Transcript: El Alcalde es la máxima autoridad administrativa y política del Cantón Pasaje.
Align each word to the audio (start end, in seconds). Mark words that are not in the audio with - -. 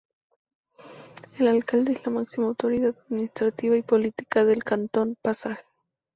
El 1.37 1.47
Alcalde 1.47 1.93
es 1.93 2.03
la 2.07 2.11
máxima 2.11 2.47
autoridad 2.47 2.95
administrativa 3.05 3.75
y 3.77 3.83
política 3.83 4.43
del 4.43 4.63
Cantón 4.63 5.15
Pasaje. 5.21 5.63